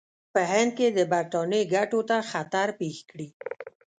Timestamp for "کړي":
3.09-3.27